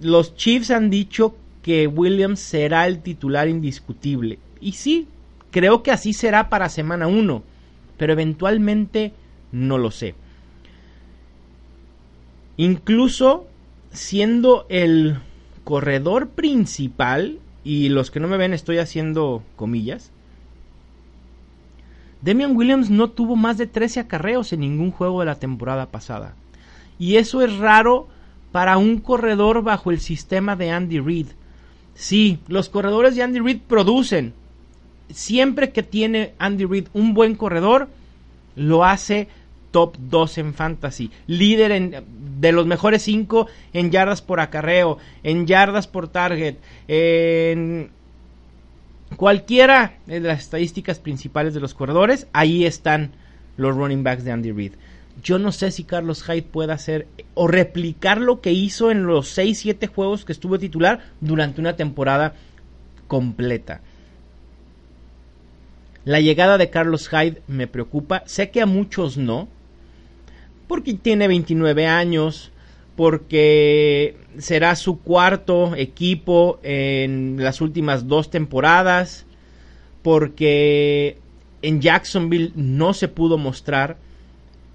Los 0.00 0.34
Chiefs 0.34 0.70
han 0.70 0.90
dicho 0.90 1.36
que 1.62 1.86
Williams 1.86 2.40
será 2.40 2.86
el 2.86 3.00
titular 3.02 3.48
indiscutible 3.48 4.38
y 4.60 4.72
sí, 4.72 5.08
creo 5.50 5.82
que 5.82 5.90
así 5.90 6.12
será 6.12 6.48
para 6.48 6.68
semana 6.68 7.06
1, 7.06 7.42
pero 7.96 8.12
eventualmente 8.12 9.12
no 9.52 9.78
lo 9.78 9.90
sé. 9.90 10.14
Incluso 12.56 13.46
siendo 13.92 14.66
el 14.68 15.18
corredor 15.64 16.28
principal 16.28 17.38
y 17.64 17.88
los 17.88 18.10
que 18.10 18.20
no 18.20 18.28
me 18.28 18.36
ven 18.36 18.54
estoy 18.54 18.78
haciendo 18.78 19.42
comillas. 19.56 20.10
Demian 22.22 22.56
Williams 22.56 22.90
no 22.90 23.10
tuvo 23.10 23.36
más 23.36 23.56
de 23.56 23.66
13 23.66 24.00
acarreos 24.00 24.52
en 24.52 24.60
ningún 24.60 24.90
juego 24.90 25.20
de 25.20 25.26
la 25.26 25.36
temporada 25.36 25.86
pasada. 25.86 26.34
Y 26.98 27.16
eso 27.16 27.42
es 27.42 27.56
raro 27.56 28.08
para 28.52 28.78
un 28.78 28.98
corredor 28.98 29.62
bajo 29.62 29.90
el 29.90 30.00
sistema 30.00 30.56
de 30.56 30.70
Andy 30.70 31.00
Reid. 31.00 31.26
Sí, 31.94 32.40
los 32.48 32.68
corredores 32.68 33.14
de 33.14 33.22
Andy 33.22 33.40
Reid 33.40 33.60
producen. 33.66 34.34
Siempre 35.10 35.70
que 35.70 35.82
tiene 35.82 36.34
Andy 36.38 36.64
Reid 36.64 36.88
un 36.92 37.14
buen 37.14 37.34
corredor, 37.34 37.88
lo 38.56 38.84
hace 38.84 39.28
top 39.70 39.96
2 39.98 40.38
en 40.38 40.54
fantasy, 40.54 41.10
líder 41.26 42.04
de 42.40 42.52
los 42.52 42.66
mejores 42.66 43.02
5 43.02 43.46
en 43.72 43.90
yardas 43.90 44.22
por 44.22 44.40
acarreo, 44.40 44.98
en 45.22 45.46
yardas 45.46 45.86
por 45.86 46.08
target, 46.08 46.56
en 46.88 47.90
cualquiera 49.16 49.94
de 50.06 50.20
las 50.20 50.40
estadísticas 50.40 50.98
principales 50.98 51.54
de 51.54 51.60
los 51.60 51.74
corredores, 51.74 52.26
ahí 52.32 52.64
están 52.64 53.12
los 53.56 53.76
running 53.76 54.02
backs 54.02 54.24
de 54.24 54.32
Andy 54.32 54.52
Reid. 54.52 54.72
Yo 55.22 55.38
no 55.38 55.52
sé 55.52 55.70
si 55.70 55.84
Carlos 55.84 56.22
Hyde 56.22 56.42
puede 56.42 56.72
hacer 56.72 57.06
o 57.34 57.46
replicar 57.46 58.20
lo 58.20 58.40
que 58.40 58.52
hizo 58.52 58.90
en 58.90 59.06
los 59.06 59.36
6-7 59.36 59.88
juegos 59.88 60.24
que 60.24 60.32
estuvo 60.32 60.58
titular 60.58 61.00
durante 61.20 61.60
una 61.60 61.76
temporada 61.76 62.34
completa. 63.08 63.80
La 66.04 66.20
llegada 66.20 66.58
de 66.58 66.70
Carlos 66.70 67.08
Hyde 67.08 67.42
me 67.46 67.66
preocupa. 67.66 68.22
Sé 68.26 68.50
que 68.50 68.62
a 68.62 68.66
muchos 68.66 69.16
no, 69.16 69.48
porque 70.66 70.94
tiene 70.94 71.28
29 71.28 71.86
años, 71.86 72.52
porque 72.96 74.16
será 74.38 74.76
su 74.76 75.00
cuarto 75.00 75.74
equipo 75.76 76.60
en 76.62 77.36
las 77.38 77.60
últimas 77.60 78.06
dos 78.08 78.30
temporadas, 78.30 79.26
porque 80.02 81.18
en 81.62 81.80
Jacksonville 81.80 82.52
no 82.54 82.94
se 82.94 83.08
pudo 83.08 83.36
mostrar, 83.36 83.98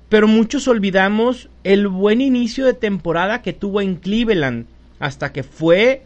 pero 0.09 0.27
muchos 0.27 0.67
olvidamos 0.67 1.49
el 1.63 1.87
buen 1.87 2.21
inicio 2.21 2.65
de 2.65 2.73
temporada 2.73 3.41
que 3.41 3.53
tuvo 3.53 3.81
en 3.81 3.95
Cleveland 3.95 4.65
hasta 4.99 5.31
que 5.31 5.43
fue 5.43 6.03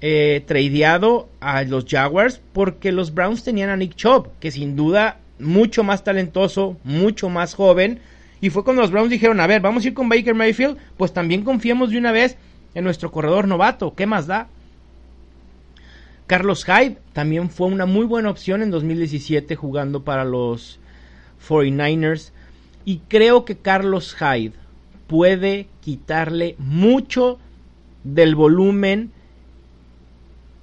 eh, 0.00 0.42
tradeado 0.46 1.28
a 1.40 1.62
los 1.62 1.84
Jaguars 1.86 2.40
porque 2.52 2.92
los 2.92 3.14
Browns 3.14 3.44
tenían 3.44 3.70
a 3.70 3.76
Nick 3.76 3.94
Chubb, 3.94 4.28
que 4.40 4.50
sin 4.50 4.76
duda 4.76 5.18
mucho 5.38 5.84
más 5.84 6.04
talentoso, 6.04 6.76
mucho 6.84 7.28
más 7.28 7.54
joven, 7.54 8.00
y 8.40 8.50
fue 8.50 8.64
cuando 8.64 8.82
los 8.82 8.90
Browns 8.90 9.10
dijeron, 9.10 9.40
a 9.40 9.46
ver, 9.46 9.60
vamos 9.60 9.84
a 9.84 9.88
ir 9.88 9.94
con 9.94 10.08
Baker 10.08 10.34
Mayfield, 10.34 10.76
pues 10.96 11.12
también 11.12 11.44
confiemos 11.44 11.90
de 11.90 11.98
una 11.98 12.12
vez 12.12 12.36
en 12.74 12.84
nuestro 12.84 13.10
corredor 13.10 13.46
novato, 13.46 13.94
¿qué 13.94 14.06
más 14.06 14.26
da? 14.26 14.48
Carlos 16.26 16.64
Hyde 16.64 16.98
también 17.12 17.50
fue 17.50 17.66
una 17.66 17.86
muy 17.86 18.06
buena 18.06 18.30
opción 18.30 18.62
en 18.62 18.70
2017 18.70 19.56
jugando 19.56 20.04
para 20.04 20.24
los 20.24 20.78
49ers 21.48 22.30
y 22.84 22.98
creo 23.08 23.44
que 23.44 23.56
Carlos 23.56 24.14
Hyde 24.14 24.52
puede 25.06 25.68
quitarle 25.80 26.56
mucho 26.58 27.38
del 28.04 28.34
volumen 28.34 29.12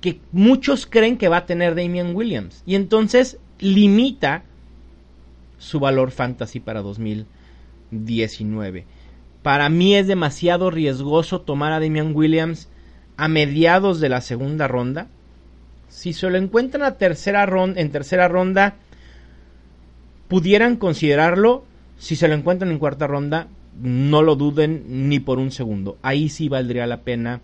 que 0.01 0.19
muchos 0.31 0.85
creen 0.85 1.17
que 1.17 1.27
va 1.27 1.37
a 1.37 1.45
tener 1.45 1.75
Damian 1.75 2.15
Williams 2.15 2.63
y 2.65 2.75
entonces 2.75 3.37
limita 3.59 4.43
su 5.57 5.79
valor 5.79 6.11
fantasy 6.11 6.59
para 6.59 6.81
2019. 6.81 8.85
Para 9.41 9.69
mí 9.69 9.95
es 9.95 10.07
demasiado 10.07 10.71
riesgoso 10.71 11.41
tomar 11.41 11.71
a 11.71 11.79
Damian 11.79 12.15
Williams 12.15 12.69
a 13.17 13.27
mediados 13.27 13.99
de 13.99 14.09
la 14.09 14.21
segunda 14.21 14.67
ronda. 14.67 15.07
Si 15.89 16.13
se 16.13 16.29
lo 16.29 16.37
encuentran 16.37 16.87
en 16.87 17.91
tercera 17.91 18.27
ronda, 18.27 18.75
pudieran 20.27 20.75
considerarlo. 20.75 21.65
Si 21.97 22.15
se 22.15 22.27
lo 22.27 22.35
encuentran 22.35 22.71
en 22.71 22.79
cuarta 22.79 23.07
ronda, 23.07 23.47
no 23.81 24.21
lo 24.21 24.35
duden 24.35 25.09
ni 25.09 25.19
por 25.19 25.39
un 25.39 25.51
segundo. 25.51 25.97
Ahí 26.01 26.29
sí 26.29 26.49
valdría 26.49 26.87
la 26.87 27.01
pena 27.01 27.41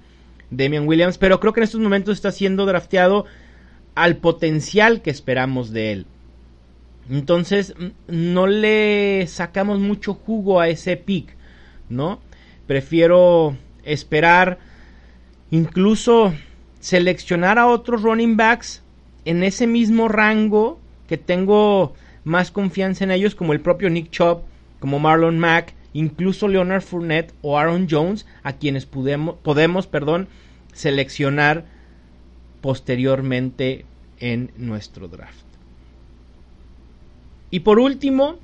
Damian 0.49 0.87
Williams, 0.87 1.17
pero 1.17 1.39
creo 1.39 1.53
que 1.53 1.59
en 1.59 1.65
estos 1.65 1.81
momentos 1.81 2.15
está 2.15 2.31
siendo 2.31 2.65
drafteado 2.65 3.25
al 3.95 4.17
potencial 4.17 5.01
que 5.01 5.09
esperamos 5.11 5.71
de 5.71 5.91
él. 5.91 6.05
Entonces, 7.09 7.75
no 8.07 8.47
le 8.47 9.25
sacamos 9.27 9.79
mucho 9.79 10.13
jugo 10.13 10.59
a 10.59 10.69
ese 10.69 10.95
pick, 10.97 11.35
¿no? 11.89 12.19
Prefiero 12.65 13.57
esperar, 13.83 14.59
incluso 15.51 16.33
seleccionar 16.79 17.59
a 17.59 17.67
otros 17.67 18.01
running 18.03 18.37
backs 18.37 18.83
en 19.25 19.43
ese 19.43 19.67
mismo 19.67 20.07
rango 20.07 20.79
que 21.07 21.17
tengo 21.17 21.93
más 22.23 22.51
confianza 22.51 23.03
en 23.03 23.11
ellos, 23.11 23.35
como 23.35 23.53
el 23.53 23.61
propio 23.61 23.89
Nick 23.89 24.09
Chubb, 24.11 24.43
como 24.79 24.99
Marlon 24.99 25.39
Mack, 25.39 25.73
incluso 25.93 26.47
Leonard 26.47 26.81
Fournette 26.81 27.33
o 27.41 27.57
Aaron 27.57 27.87
Jones, 27.89 28.25
a 28.43 28.53
quienes 28.53 28.85
podemos, 28.85 29.35
podemos 29.37 29.87
perdón, 29.87 30.27
seleccionar 30.73 31.65
posteriormente 32.61 33.85
en 34.19 34.51
nuestro 34.57 35.07
draft. 35.07 35.45
Y 37.51 37.59
por 37.59 37.79
último, 37.79 38.39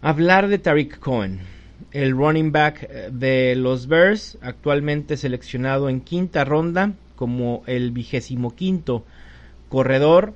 hablar 0.00 0.48
de 0.48 0.58
Tariq 0.58 0.98
Cohen, 0.98 1.40
el 1.92 2.12
running 2.12 2.52
back 2.52 2.82
eh, 2.88 3.10
de 3.12 3.54
los 3.56 3.86
Bears, 3.86 4.38
actualmente 4.40 5.16
seleccionado 5.16 5.88
en 5.88 6.00
quinta 6.00 6.44
ronda 6.44 6.94
como 7.16 7.62
el 7.66 7.90
vigésimo 7.90 8.54
quinto 8.54 9.04
corredor. 9.68 10.34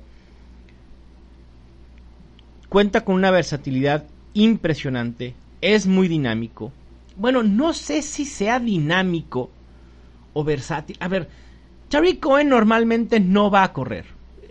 Cuenta 2.69 3.03
con 3.03 3.15
una 3.15 3.31
versatilidad 3.31 4.05
impresionante, 4.33 5.33
es 5.61 5.87
muy 5.87 6.07
dinámico. 6.07 6.71
Bueno, 7.17 7.43
no 7.43 7.73
sé 7.73 8.01
si 8.03 8.25
sea 8.25 8.59
dinámico 8.59 9.49
o 10.33 10.43
versátil. 10.43 10.95
A 10.99 11.07
ver, 11.07 11.29
Tariq 11.89 12.19
Cohen 12.19 12.49
normalmente 12.49 13.19
no 13.19 13.49
va 13.49 13.63
a 13.63 13.73
correr. 13.73 14.05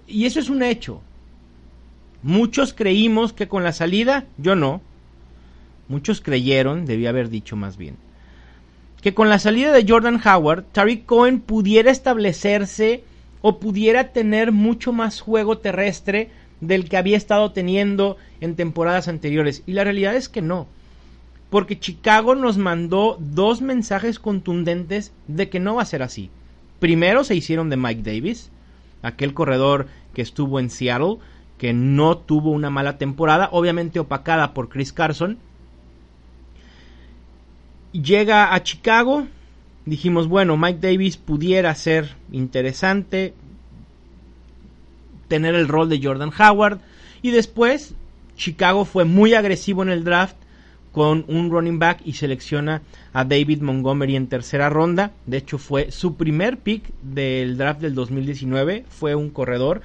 Y 0.07 0.27
eso 0.27 0.41
es 0.41 0.51
un 0.51 0.63
hecho. 0.63 1.01
Muchos 2.23 2.75
creímos 2.75 3.33
que 3.33 3.47
con 3.47 3.63
la 3.63 3.73
salida, 3.73 4.27
yo 4.37 4.57
no. 4.57 4.81
Muchos 5.87 6.21
creyeron, 6.21 6.85
debía 6.85 7.11
haber 7.11 7.31
dicho 7.31 7.57
más 7.57 7.77
bien, 7.77 7.97
que 9.01 9.15
con 9.15 9.29
la 9.29 9.39
salida 9.39 9.73
de 9.73 9.87
Jordan 9.89 10.21
Howard, 10.23 10.65
Tariq 10.73 11.07
Cohen 11.07 11.41
pudiera 11.41 11.91
establecerse 11.91 13.05
o 13.41 13.61
pudiera 13.61 14.13
tener 14.13 14.51
mucho 14.51 14.93
más 14.93 15.21
juego 15.21 15.59
terrestre 15.59 16.31
del 16.61 16.89
que 16.89 16.97
había 16.97 17.17
estado 17.17 17.53
teniendo 17.53 18.17
en 18.41 18.57
temporadas 18.57 19.09
anteriores. 19.09 19.63
Y 19.67 19.73
la 19.73 19.85
realidad 19.85 20.17
es 20.17 20.29
que 20.29 20.43
no. 20.43 20.67
Porque 21.51 21.79
Chicago 21.79 22.35
nos 22.35 22.59
mandó 22.59 23.17
dos 23.21 23.63
mensajes 23.63 24.19
contundentes 24.19 25.13
de 25.27 25.49
que 25.49 25.61
no 25.61 25.77
va 25.77 25.83
a 25.83 25.87
ser 25.87 26.03
así. 26.03 26.31
Primero 26.79 27.25
se 27.25 27.35
hicieron 27.35 27.71
de 27.71 27.77
Mike 27.77 28.03
Davis, 28.03 28.51
aquel 29.03 29.35
corredor 29.35 29.89
que 30.15 30.23
estuvo 30.23 30.61
en 30.61 30.71
Seattle, 30.71 31.17
que 31.57 31.73
no 31.73 32.19
tuvo 32.19 32.51
una 32.51 32.71
mala 32.71 32.99
temporada, 32.99 33.49
obviamente 33.53 33.99
opacada 33.99 34.55
por 34.55 34.69
Chris 34.69 34.93
Carson. 34.93 35.39
Llega 37.93 38.55
a 38.55 38.63
Chicago, 38.63 39.27
dijimos, 39.87 40.29
bueno, 40.29 40.57
Mike 40.57 40.79
Davis 40.81 41.17
pudiera 41.17 41.75
ser 41.75 42.15
interesante, 42.31 43.35
tener 45.29 45.55
el 45.55 45.69
rol 45.69 45.89
de 45.89 46.01
Jordan 46.03 46.33
Howard, 46.39 46.81
y 47.23 47.31
después 47.31 47.95
Chicago 48.37 48.85
fue 48.85 49.05
muy 49.05 49.35
agresivo 49.35 49.83
en 49.83 49.91
el 49.91 50.05
draft 50.05 50.37
con 50.93 51.25
un 51.29 51.51
running 51.51 51.79
back 51.79 52.01
y 52.05 52.15
selecciona 52.15 52.83
a 53.13 53.25
David 53.25 53.61
Montgomery 53.61 54.17
en 54.17 54.27
tercera 54.27 54.71
ronda. 54.71 55.13
De 55.27 55.37
hecho, 55.37 55.59
fue 55.59 55.91
su 55.91 56.17
primer 56.17 56.59
pick 56.59 56.91
del 57.03 57.57
draft 57.57 57.81
del 57.81 57.95
2019, 57.95 58.85
fue 58.89 59.15
un 59.15 59.31
corredor 59.31 59.83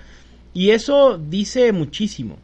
y 0.53 0.69
eso 0.69 1.17
dice 1.17 1.71
muchísimo. 1.71 2.37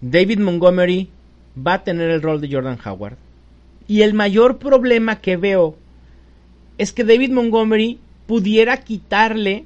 David 0.00 0.40
Montgomery 0.40 1.08
va 1.56 1.74
a 1.74 1.84
tener 1.84 2.10
el 2.10 2.22
rol 2.22 2.40
de 2.40 2.50
Jordan 2.50 2.78
Howard. 2.84 3.16
Y 3.88 4.02
el 4.02 4.14
mayor 4.14 4.58
problema 4.58 5.20
que 5.20 5.36
veo 5.36 5.76
es 6.78 6.92
que 6.92 7.04
David 7.04 7.30
Montgomery 7.30 7.98
pudiera 8.26 8.78
quitarle 8.78 9.64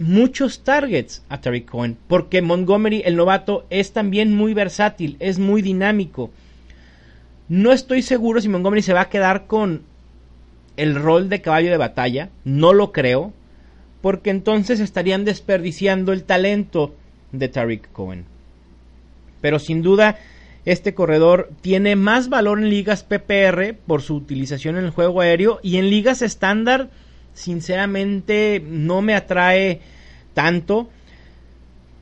muchos 0.00 0.64
targets 0.64 1.22
a 1.28 1.40
Tariq 1.40 1.70
Cohen, 1.70 1.96
porque 2.08 2.42
Montgomery, 2.42 3.02
el 3.04 3.16
novato, 3.16 3.66
es 3.70 3.92
también 3.92 4.34
muy 4.34 4.54
versátil, 4.54 5.16
es 5.20 5.38
muy 5.38 5.62
dinámico. 5.62 6.30
No 7.48 7.70
estoy 7.70 8.02
seguro 8.02 8.40
si 8.40 8.48
Montgomery 8.48 8.82
se 8.82 8.94
va 8.94 9.02
a 9.02 9.08
quedar 9.10 9.46
con 9.46 9.82
el 10.76 10.94
rol 10.94 11.28
de 11.28 11.42
caballo 11.42 11.70
de 11.70 11.76
batalla, 11.76 12.30
no 12.44 12.72
lo 12.72 12.92
creo, 12.92 13.32
porque 14.00 14.30
entonces 14.30 14.80
estarían 14.80 15.24
desperdiciando 15.24 16.12
el 16.12 16.24
talento 16.24 16.94
de 17.32 17.48
Tariq 17.48 17.92
Cohen. 17.92 18.24
Pero 19.42 19.58
sin 19.58 19.82
duda, 19.82 20.18
este 20.64 20.94
corredor 20.94 21.50
tiene 21.60 21.96
más 21.96 22.30
valor 22.30 22.58
en 22.58 22.70
ligas 22.70 23.04
PPR 23.04 23.74
por 23.86 24.00
su 24.00 24.16
utilización 24.16 24.78
en 24.78 24.84
el 24.84 24.90
juego 24.90 25.20
aéreo 25.20 25.60
y 25.62 25.76
en 25.76 25.90
ligas 25.90 26.22
estándar, 26.22 26.88
sinceramente, 27.34 28.62
no 28.64 29.02
me 29.02 29.14
atrae 29.14 29.80
tanto. 30.34 30.88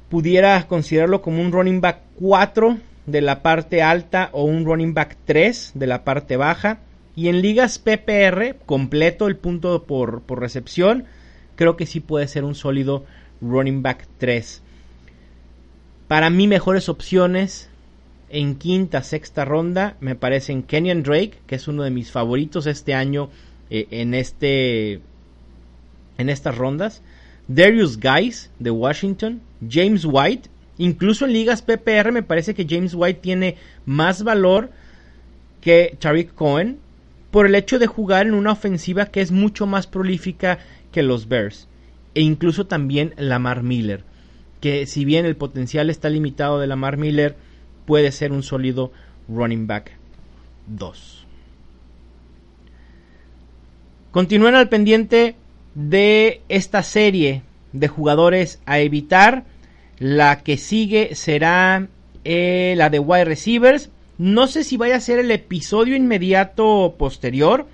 Pudiera 0.08 0.66
considerarlo 0.66 1.22
como 1.22 1.42
un 1.42 1.52
running 1.52 1.80
back 1.80 2.00
4 2.18 2.78
de 3.06 3.20
la 3.20 3.42
parte 3.42 3.82
alta 3.82 4.30
o 4.32 4.44
un 4.44 4.64
running 4.64 4.94
back 4.94 5.16
3 5.24 5.72
de 5.74 5.86
la 5.86 6.04
parte 6.04 6.36
baja. 6.36 6.78
Y 7.14 7.28
en 7.28 7.42
ligas 7.42 7.78
PPR, 7.78 8.56
completo 8.64 9.26
el 9.26 9.36
punto 9.36 9.84
por, 9.84 10.22
por 10.22 10.40
recepción, 10.40 11.06
creo 11.56 11.76
que 11.76 11.86
sí 11.86 12.00
puede 12.00 12.28
ser 12.28 12.44
un 12.44 12.54
sólido 12.54 13.04
running 13.40 13.82
back 13.82 14.06
3. 14.18 14.62
Para 16.06 16.30
mí 16.30 16.46
mejores 16.46 16.88
opciones 16.88 17.68
en 18.30 18.56
quinta, 18.56 19.02
sexta 19.02 19.44
ronda 19.44 19.96
me 20.00 20.14
parecen 20.14 20.62
Kenyon 20.62 21.02
Drake, 21.02 21.38
que 21.46 21.56
es 21.56 21.68
uno 21.68 21.82
de 21.82 21.90
mis 21.90 22.10
favoritos 22.10 22.66
este 22.66 22.94
año 22.94 23.30
eh, 23.70 23.88
en 23.90 24.14
este 24.14 25.00
en 26.18 26.28
estas 26.28 26.56
rondas. 26.56 27.02
Darius 27.48 27.98
Guys 27.98 28.50
de 28.58 28.70
Washington, 28.70 29.40
James 29.66 30.04
White, 30.04 30.50
incluso 30.76 31.24
en 31.24 31.32
ligas 31.32 31.62
PPR 31.62 32.12
me 32.12 32.22
parece 32.22 32.54
que 32.54 32.66
James 32.68 32.94
White 32.94 33.20
tiene 33.22 33.56
más 33.86 34.22
valor 34.22 34.70
que 35.62 35.96
Tariq 35.98 36.34
Cohen 36.34 36.78
por 37.30 37.46
el 37.46 37.54
hecho 37.54 37.78
de 37.78 37.86
jugar 37.86 38.26
en 38.26 38.34
una 38.34 38.52
ofensiva 38.52 39.06
que 39.06 39.20
es 39.20 39.32
mucho 39.32 39.66
más 39.66 39.86
prolífica 39.86 40.58
que 40.92 41.02
los 41.02 41.28
Bears. 41.28 41.68
E 42.14 42.20
incluso 42.20 42.66
también 42.66 43.14
Lamar 43.16 43.62
Miller. 43.62 44.02
Que 44.60 44.86
si 44.86 45.04
bien 45.04 45.24
el 45.24 45.36
potencial 45.36 45.88
está 45.88 46.10
limitado 46.10 46.58
de 46.58 46.66
Lamar 46.66 46.96
Miller, 46.96 47.36
puede 47.86 48.12
ser 48.12 48.32
un 48.32 48.42
sólido 48.42 48.92
running 49.28 49.66
back 49.66 49.92
2. 50.66 51.26
Continúen 54.10 54.54
al 54.54 54.68
pendiente 54.68 55.36
de 55.74 56.42
esta 56.48 56.82
serie 56.82 57.42
de 57.72 57.88
jugadores 57.88 58.60
a 58.66 58.78
evitar. 58.80 59.44
La 59.98 60.40
que 60.40 60.56
sigue 60.56 61.14
será 61.14 61.88
eh, 62.24 62.74
la 62.76 62.90
de 62.90 62.98
wide 62.98 63.24
receivers. 63.24 63.90
No 64.16 64.46
sé 64.46 64.64
si 64.64 64.76
vaya 64.76 64.96
a 64.96 65.00
ser 65.00 65.18
el 65.18 65.30
episodio 65.30 65.96
inmediato 65.96 66.94
posterior. 66.98 67.66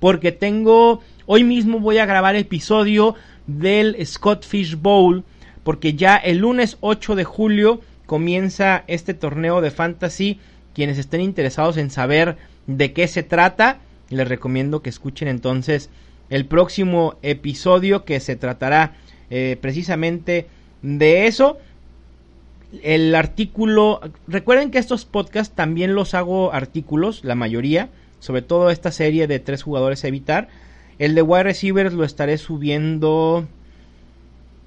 Porque 0.00 0.32
tengo 0.32 1.02
Hoy 1.30 1.44
mismo 1.44 1.78
voy 1.78 1.98
a 1.98 2.06
grabar 2.06 2.36
episodio 2.36 3.14
del 3.46 3.98
Scott 4.06 4.46
Fish 4.46 4.76
Bowl 4.76 5.24
porque 5.62 5.92
ya 5.92 6.16
el 6.16 6.38
lunes 6.38 6.78
8 6.80 7.16
de 7.16 7.24
julio 7.24 7.82
comienza 8.06 8.84
este 8.86 9.12
torneo 9.12 9.60
de 9.60 9.70
fantasy. 9.70 10.40
Quienes 10.72 10.96
estén 10.96 11.20
interesados 11.20 11.76
en 11.76 11.90
saber 11.90 12.38
de 12.66 12.94
qué 12.94 13.06
se 13.08 13.22
trata, 13.22 13.80
les 14.08 14.26
recomiendo 14.26 14.80
que 14.80 14.88
escuchen 14.88 15.28
entonces 15.28 15.90
el 16.30 16.46
próximo 16.46 17.16
episodio 17.22 18.04
que 18.04 18.20
se 18.20 18.36
tratará 18.36 18.94
eh, 19.30 19.56
precisamente 19.60 20.46
de 20.82 21.26
eso. 21.26 21.58
el 22.82 23.14
artículo, 23.14 24.00
recuerden 24.26 24.70
que 24.70 24.78
estos 24.78 25.04
podcasts 25.04 25.54
también 25.54 25.94
los 25.94 26.14
hago 26.14 26.52
artículos, 26.52 27.24
la 27.24 27.34
mayoría, 27.34 27.88
sobre 28.20 28.42
todo 28.42 28.70
esta 28.70 28.92
serie 28.92 29.26
de 29.26 29.38
tres 29.38 29.62
jugadores 29.62 30.04
a 30.04 30.08
evitar. 30.08 30.48
El 30.98 31.14
de 31.14 31.22
wide 31.22 31.44
receivers 31.44 31.94
lo 31.94 32.04
estaré 32.04 32.36
subiendo 32.38 33.46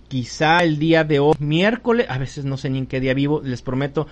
quizá 0.07 0.63
el 0.63 0.79
día 0.79 1.03
de 1.03 1.19
hoy, 1.19 1.35
miércoles, 1.39 2.07
a 2.09 2.17
veces 2.17 2.43
no 2.43 2.57
sé 2.57 2.69
ni 2.69 2.79
en 2.79 2.87
qué 2.87 2.99
día 2.99 3.13
vivo, 3.13 3.41
les 3.43 3.61
prometo. 3.61 4.07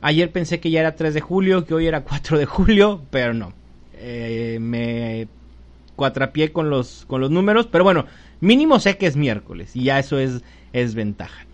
Ayer 0.00 0.30
pensé 0.30 0.60
que 0.60 0.70
ya 0.70 0.80
era 0.80 0.96
3 0.96 1.14
de 1.14 1.20
julio, 1.20 1.64
que 1.64 1.74
hoy 1.74 1.86
era 1.86 2.02
4 2.02 2.38
de 2.38 2.46
julio, 2.46 3.02
pero 3.10 3.34
no. 3.34 3.52
Eh, 3.94 4.58
me 4.60 5.28
cuatrapié 5.96 6.52
con 6.52 6.70
los, 6.70 7.04
con 7.06 7.20
los 7.20 7.30
números, 7.30 7.66
pero 7.66 7.84
bueno, 7.84 8.06
mínimo 8.40 8.78
sé 8.78 8.96
que 8.96 9.06
es 9.06 9.16
miércoles 9.16 9.74
y 9.74 9.84
ya 9.84 9.98
eso 9.98 10.18
es, 10.18 10.42
es 10.72 10.94
ventaja. 10.94 11.46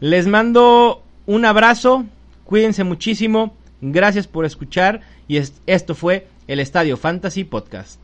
Les 0.00 0.26
mando 0.26 1.02
un 1.26 1.44
abrazo, 1.44 2.04
cuídense 2.44 2.84
muchísimo, 2.84 3.54
gracias 3.80 4.26
por 4.26 4.44
escuchar 4.44 5.00
y 5.26 5.38
esto 5.66 5.94
fue 5.94 6.28
el 6.46 6.60
Estadio 6.60 6.96
Fantasy 6.96 7.44
Podcast. 7.44 7.98